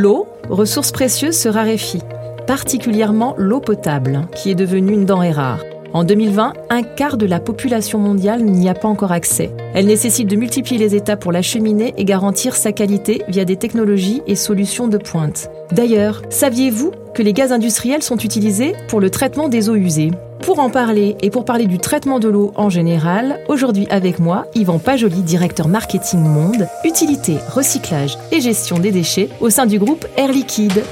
[0.00, 2.00] L'eau, ressource précieuse, se raréfie,
[2.46, 5.62] particulièrement l'eau potable, qui est devenue une denrée rare.
[5.92, 9.50] En 2020, un quart de la population mondiale n'y a pas encore accès.
[9.74, 14.22] Elle nécessite de multiplier les étapes pour l'acheminer et garantir sa qualité via des technologies
[14.26, 15.50] et solutions de pointe.
[15.70, 20.12] D'ailleurs, saviez-vous que les gaz industriels sont utilisés pour le traitement des eaux usées?
[20.42, 24.46] Pour en parler et pour parler du traitement de l'eau en général, aujourd'hui avec moi,
[24.54, 30.06] Yvan Pajoli, directeur marketing Monde, utilité, recyclage et gestion des déchets au sein du groupe
[30.16, 30.82] Air Liquide.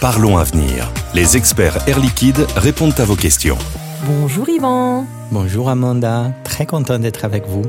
[0.00, 0.90] Parlons Avenir.
[1.14, 3.58] Les experts Air Liquide répondent à vos questions.
[4.06, 5.04] Bonjour Yvan.
[5.32, 7.62] Bonjour Amanda, très content d'être avec vous.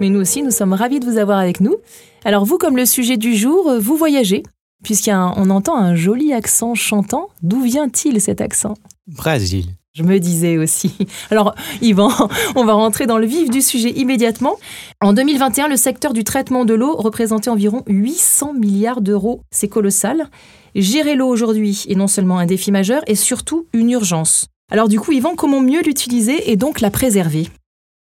[0.00, 1.76] Mais nous aussi, nous sommes ravis de vous avoir avec nous.
[2.24, 4.42] Alors vous, comme le sujet du jour, vous voyagez,
[4.82, 7.28] puisqu'on entend un joli accent chantant.
[7.42, 8.74] D'où vient-il cet accent?
[9.06, 9.66] Brésil.
[9.96, 10.92] Je me disais aussi.
[11.30, 12.10] Alors, Yvan,
[12.54, 14.56] on va rentrer dans le vif du sujet immédiatement.
[15.00, 19.40] En 2021, le secteur du traitement de l'eau représentait environ 800 milliards d'euros.
[19.50, 20.28] C'est colossal.
[20.74, 24.48] Gérer l'eau aujourd'hui est non seulement un défi majeur, et surtout une urgence.
[24.70, 27.48] Alors du coup, Yvan, comment mieux l'utiliser et donc la préserver?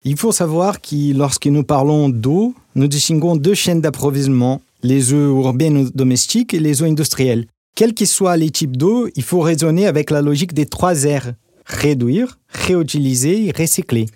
[0.04, 5.40] Il faut savoir que lorsque nous parlons d'eau, nous distinguons deux chaînes d'approvisionnement, les eaux
[5.40, 7.46] urbaines ou domestiques et les eaux industrielles.
[7.76, 11.30] Quels que soient les types d'eau, il faut raisonner avec la logique des trois R.
[11.66, 14.06] Réduire, réutiliser recycler.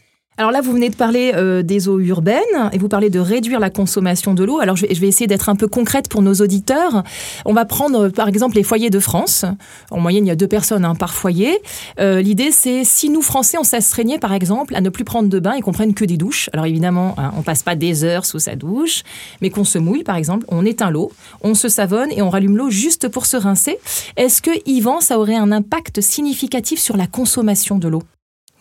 [0.40, 3.60] Alors là, vous venez de parler euh, des eaux urbaines et vous parlez de réduire
[3.60, 4.58] la consommation de l'eau.
[4.58, 7.02] Alors je vais, essayer d'être un peu concrète pour nos auditeurs.
[7.44, 9.44] On va prendre par exemple les foyers de France.
[9.90, 11.58] En moyenne, il y a deux personnes hein, par foyer.
[11.98, 15.38] Euh, l'idée, c'est si nous, Français, on s'astreignait par exemple à ne plus prendre de
[15.38, 16.48] bain et qu'on prenne que des douches.
[16.54, 19.02] Alors évidemment, hein, on passe pas des heures sous sa douche,
[19.42, 22.56] mais qu'on se mouille par exemple, on éteint l'eau, on se savonne et on rallume
[22.56, 23.76] l'eau juste pour se rincer.
[24.16, 28.02] Est-ce que, Yvan, ça aurait un impact significatif sur la consommation de l'eau?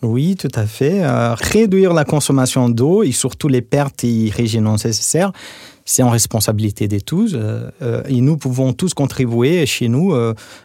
[0.02, 1.02] Oui, tout à fait.
[1.04, 5.30] Euh, réduire la consommation d'eau et surtout les pertes et nécessaires,
[5.84, 7.34] c'est en responsabilité de tous.
[7.34, 10.14] Euh, euh, et nous pouvons tous contribuer chez nous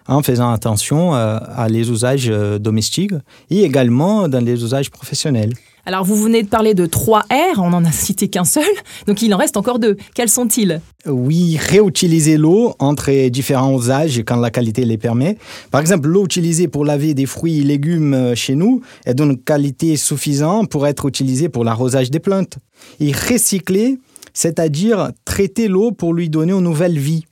[0.07, 2.27] en faisant attention à les usages
[2.59, 3.13] domestiques
[3.49, 5.53] et également dans les usages professionnels.
[5.87, 8.63] Alors, vous venez de parler de 3 R, on n'en a cité qu'un seul,
[9.07, 9.97] donc il en reste encore deux.
[10.15, 10.81] Quels sont-ils?
[11.05, 15.37] Oui, réutiliser l'eau entre différents usages quand la qualité les permet.
[15.69, 19.37] Par exemple, l'eau utilisée pour laver des fruits et légumes euh, chez nous est d'une
[19.37, 22.57] qualité suffisante pour être utilisée pour l'arrosage des plantes.
[22.99, 23.99] Et recycler,
[24.33, 27.25] c'est-à-dire traiter l'eau pour lui donner une nouvelle vie.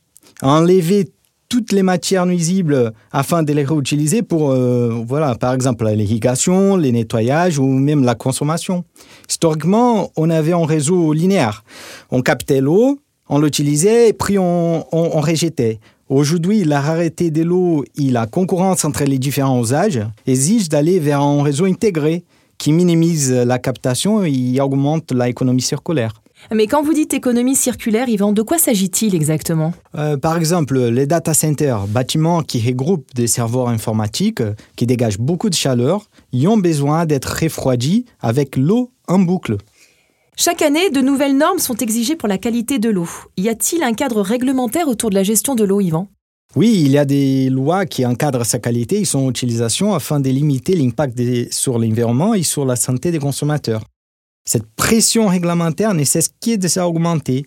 [0.44, 1.08] Enlever
[1.53, 6.91] toutes les matières nuisibles afin de les réutiliser pour, euh, voilà, par exemple, l'irrigation, les
[6.91, 8.86] nettoyages ou même la consommation.
[9.30, 11.63] Historiquement, on avait un réseau linéaire.
[12.09, 12.97] On captait l'eau,
[13.30, 15.80] on l'utilisait et puis on, on, rejetait.
[16.09, 21.22] Aujourd'hui, la rareté de l'eau et la concurrence entre les différents usages exigent d'aller vers
[21.22, 22.24] un réseau intégré
[22.58, 26.22] qui minimise la captation et augmente l'économie circulaire.
[26.52, 29.74] Mais quand vous dites économie circulaire, Yvan, de quoi s'agit-il exactement?
[29.96, 34.44] Euh, Par exemple, les data centers, bâtiments qui regroupent des serveurs informatiques,
[34.76, 39.58] qui dégagent beaucoup de chaleur, y ont besoin d'être refroidis avec l'eau en boucle.
[40.36, 43.08] Chaque année, de nouvelles normes sont exigées pour la qualité de l'eau.
[43.38, 46.08] Y a-t-il un cadre réglementaire autour de la gestion de l'eau, Yvan?
[46.56, 50.30] Oui, il y a des lois qui encadrent sa qualité et son utilisation afin de
[50.30, 51.20] limiter l'impact
[51.52, 53.81] sur l'environnement et sur la santé des consommateurs.
[54.46, 57.46] Cette pression réglementaire ne cesse de s'augmenter.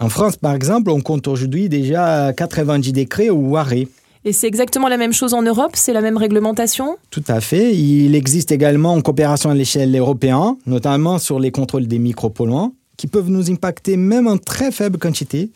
[0.00, 3.86] En France, par exemple, on compte aujourd'hui déjà 90 décrets ou arrêts.
[4.24, 6.96] Et c'est exactement la même chose en Europe C'est la même réglementation?
[7.10, 7.74] Tout à fait.
[7.76, 13.06] Il existe également une coopération à l'échelle européenne, notamment sur les contrôles des micropolluants, qui
[13.06, 15.50] peuvent nous impacter même en très faible quantité,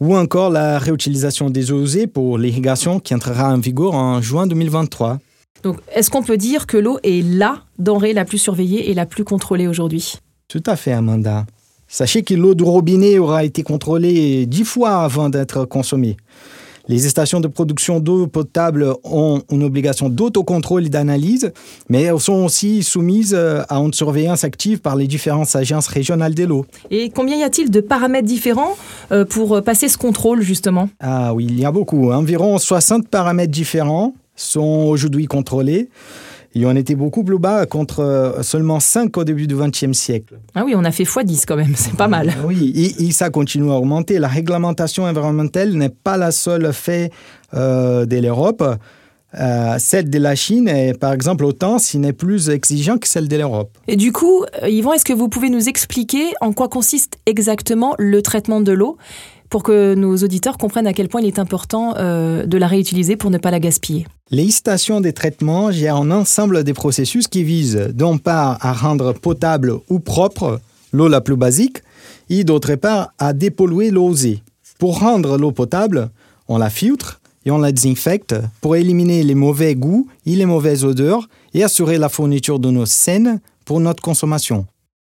[0.00, 4.46] ou encore la réutilisation des eaux usées pour l'irrigation qui entrera en vigueur en juin
[4.46, 5.18] 2023.
[5.62, 9.06] Donc, est-ce qu'on peut dire que l'eau est la denrée la plus surveillée et la
[9.06, 10.20] plus contrôlée aujourd'hui?
[10.48, 11.46] Tout à fait, Amanda.
[11.88, 16.16] Sachez que l'eau du robinet aura été contrôlée dix fois avant d'être consommée.
[16.88, 21.52] Les stations de production d'eau potable ont une obligation d'autocontrôle et d'analyse,
[21.88, 26.44] mais elles sont aussi soumises à une surveillance active par les différentes agences régionales de
[26.44, 26.64] l'eau.
[26.92, 28.76] Et combien y a-t-il de paramètres différents
[29.10, 30.88] euh, pour passer ce contrôle, justement?
[31.00, 32.12] Ah oui, il y a beaucoup.
[32.12, 35.88] Environ 60 paramètres différents sont aujourd'hui contrôlés.
[36.58, 40.38] Et on était beaucoup plus bas contre euh, seulement 5 au début du XXe siècle.
[40.54, 42.32] Ah oui, on a fait x10 quand même, c'est pas mal.
[42.46, 44.18] Oui, et, ça continue à augmenter.
[44.18, 47.12] La réglementation environnementale n'est pas la seule fait
[47.52, 48.64] euh, de l'Europe.
[49.34, 53.28] Euh, celle de la Chine est par exemple autant, si n'est plus exigeante que celle
[53.28, 53.76] de l'Europe.
[53.88, 58.22] Et du coup, Yvan, est-ce que vous pouvez nous expliquer en quoi consiste exactement le
[58.22, 58.96] traitement de l'eau
[59.50, 63.16] pour que nos auditeurs comprennent à quel point il est important euh, de la réutiliser
[63.16, 64.06] pour ne pas la gaspiller?
[64.30, 69.12] Les stations de traitement gèrent un ensemble de processus qui visent d'une part à rendre
[69.12, 70.60] potable ou propre
[70.92, 71.78] l'eau la plus basique
[72.28, 74.42] et d'autre part à dépolluer l'eau usée.
[74.78, 76.10] Pour rendre l'eau potable,
[76.48, 80.84] on la filtre et on la désinfecte pour éliminer les mauvais goûts et les mauvaises
[80.84, 84.66] odeurs et assurer la fourniture de nos saines pour notre consommation.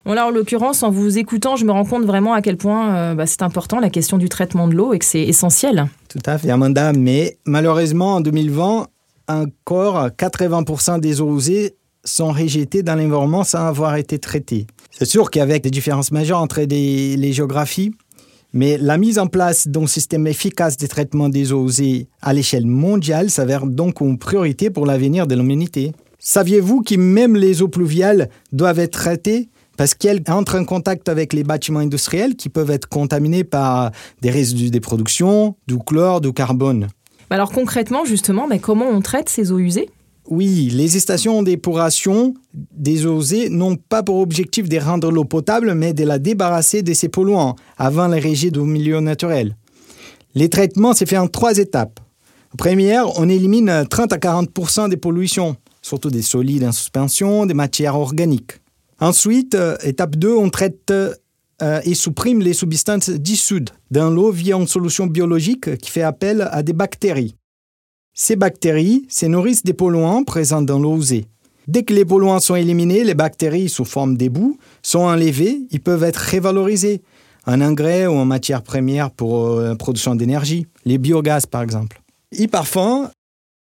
[0.05, 2.95] Bon là, en l'occurrence, en vous écoutant, je me rends compte vraiment à quel point
[2.95, 5.87] euh, bah, c'est important la question du traitement de l'eau et que c'est essentiel.
[6.09, 6.93] Tout à fait, Amanda.
[6.93, 8.85] Mais malheureusement, en 2020,
[9.27, 14.67] encore 80% des eaux usées sont rejetées dans l'environnement sans avoir été traitées.
[14.91, 17.91] C'est sûr qu'avec des différences majeures entre les géographies,
[18.55, 22.65] mais la mise en place d'un système efficace de traitement des eaux usées à l'échelle
[22.65, 25.91] mondiale s'avère donc une priorité pour l'avenir de l'humanité.
[26.19, 31.33] Saviez-vous que même les eaux pluviales doivent être traitées parce qu'elles entrent en contact avec
[31.33, 33.91] les bâtiments industriels qui peuvent être contaminés par
[34.21, 36.87] des résidus de production, du chlore, du carbone?
[37.29, 39.89] Alors concrètement, justement, comment on traite ces eaux usées?
[40.27, 45.93] Oui, les stations d'épuration des usées n'ont pas pour objectif de rendre l'eau potable, mais
[45.93, 49.55] de la débarrasser de ces polluants avant les régies du milieu naturel.
[50.33, 51.99] Les traitements se font en trois étapes.
[52.57, 57.95] Première, on élimine 30 à 40 des pollutions, surtout des solides en suspension, des matières
[57.95, 58.53] organiques.
[58.99, 64.55] Ensuite, euh, étape 2, on traite euh, et supprime les substances dissoutes dans l'eau via
[64.55, 67.35] une solution biologique qui fait appel à des bactéries.
[68.17, 71.25] Ces bactéries se nourrissent des polluants présents dans l'eau usée.
[71.67, 76.03] Dès que les polluants sont éliminés, les bactéries sous forme d'éboues sont enlevées, ils peuvent
[76.03, 77.01] être révalorisés
[77.45, 82.01] en engrais ou en matière première pour euh, la production d'énergie, les biogaz par exemple.
[82.31, 83.11] Et parfois,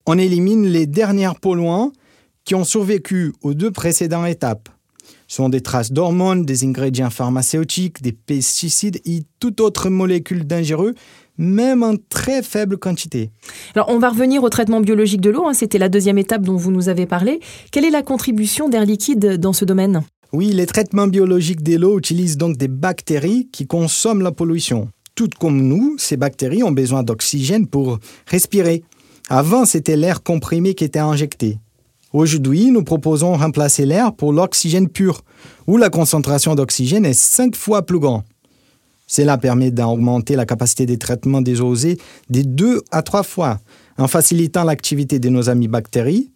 [0.05, 1.91] on élimine les derniers polluants
[2.45, 4.69] qui ont survécu aux deux précédentes étapes
[5.33, 10.95] sont des traces d'hormones, des ingrédients pharmaceutiques, des pesticides et toute autre molécule dangereuse,
[11.43, 13.31] même en très faible quantité.
[13.75, 15.47] Alors, on va revenir au traitement biologique de l'eau.
[15.47, 15.55] Hein.
[15.55, 17.41] C'était la deuxième étape dont vous nous avez parlé.
[17.71, 20.03] Quelle est la contribution d'Air Liquide dans ce domaine?
[20.33, 24.89] Oui, les traitements biologiques de l'eau utilisent donc des bactéries qui consomment la pollution.
[25.15, 28.83] Toutes comme nous, ces bactéries ont besoin d'oxygène pour respirer.
[29.29, 31.59] Avant, c'était l'air comprimé qui était injecté.
[32.13, 35.23] Aujourd'hui, nous proposons de remplacer l'air pour l'oxygène pur,
[35.67, 38.23] où la concentration d'oxygène est cinq fois plus grande.
[39.13, 41.99] Cela permet d'augmenter la capacité de traitement des eaux usées
[42.31, 43.59] de deux à trois fois,
[43.99, 46.31] en facilitant l'activité de nos amis bactéries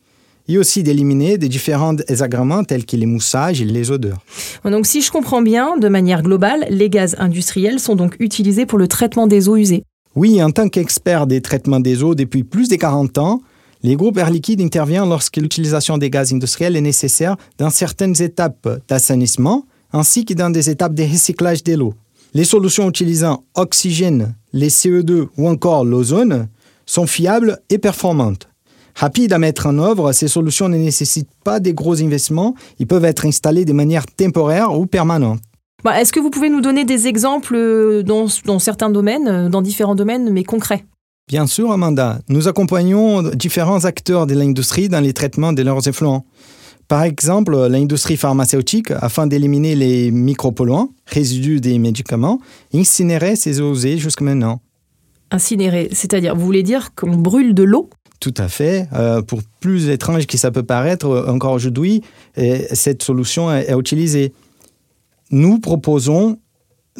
[0.46, 4.19] et aussi d'éliminer des différents désagréments tels que les moussages et les odeurs.
[4.62, 8.79] Donc si je comprends bien, de manière globale, les gaz industriels sont donc utilisés pour
[8.79, 9.82] le traitement des eaux usées.
[10.14, 13.40] Oui, en tant qu'expert des traitements des eaux depuis plus de 40 ans,
[13.84, 18.69] les groupes Air Liquide interviennent lorsque l'utilisation des gaz industriels est nécessaire dans certaines étapes
[18.87, 19.64] d'assainissement
[19.94, 21.94] ainsi que dans des étapes de recyclage de l'eau.
[22.36, 26.48] Les solutions utilisant oxygène, les CO2 ou encore l'ozone
[26.84, 28.46] sont fiables et performantes.
[28.94, 33.06] Rapides à mettre en œuvre, ces solutions ne nécessitent pas de gros investissements, ils peuvent
[33.06, 35.40] être installés de manière temporaire ou permanente.
[35.82, 39.94] Bah, est-ce que vous pouvez nous donner des exemples dans, dans certains domaines, dans différents
[39.94, 40.84] domaines, mais concrets?
[41.28, 42.18] Bien sûr, Amanda.
[42.28, 46.26] Nous accompagnons différents acteurs de l'industrie dans les traitements de leurs effluents.
[46.88, 52.40] Par exemple, l'industrie pharmaceutique, afin d'éliminer les micropolluants, résidus des médicaments,
[52.72, 54.60] incinérait ces eaux usées jusqu'à maintenant.
[55.32, 57.90] Incinérer, c'est-à-dire, vous voulez dire qu'on brûle de l'eau?
[58.20, 58.88] Tout à fait.
[58.92, 62.02] Euh, pour plus étrange que ça peut paraître, encore aujourd'hui,
[62.72, 64.32] cette solution est utilisée.
[65.30, 66.38] Nous proposons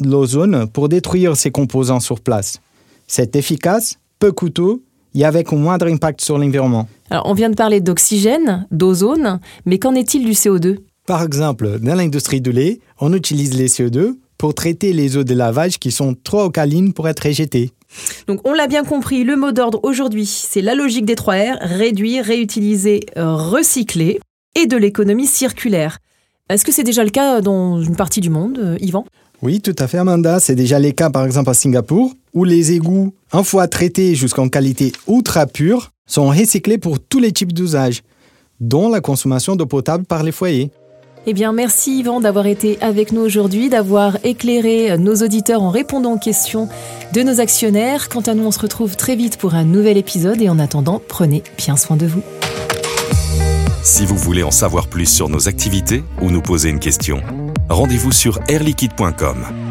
[0.03, 2.59] l'ozone pour détruire ces composants sur place.
[3.07, 4.81] C'est efficace peu coûteux
[5.17, 6.87] et avec un moindre impact sur l'environnement.
[7.09, 11.95] Alors, on vient de parler d'oxygène, d'ozone, mais qu'en est-il du CO2 Par exemple, dans
[11.95, 16.15] l'industrie du lait, on utilise les CO2 pour traiter les eaux de lavage qui sont
[16.23, 17.71] trop alcalines pour être rejetées.
[18.27, 21.57] Donc on l'a bien compris, le mot d'ordre aujourd'hui, c'est la logique des 3 R,
[21.61, 24.19] réduire, réutiliser, recycler
[24.55, 25.97] et de l'économie circulaire.
[26.49, 29.05] Est-ce que c'est déjà le cas dans une partie du monde, euh, Yvan?
[29.41, 30.39] Oui, tout à fait, Amanda.
[30.39, 34.49] C'est déjà le cas, par exemple, à Singapour, où les égouts, une fois traités jusqu'en
[34.49, 38.01] qualité ultra pure, sont recyclés pour tous les types d'usages,
[38.59, 40.71] dont la consommation d'eau potable par les foyers.
[41.29, 46.13] Eh bien, merci Yvan d'avoir été avec nous aujourd'hui, d'avoir éclairé nos auditeurs en répondant
[46.13, 46.69] aux questions
[47.13, 48.07] de nos actionnaires.
[48.07, 51.01] Quant à nous, on se retrouve très vite pour un nouvel épisode et en attendant,
[51.05, 52.21] prenez bien soin de vous.
[53.83, 57.21] Si vous voulez en savoir plus sur nos activités ou nous poser une question,
[57.69, 59.66] rendez-vous sur airliquide.com.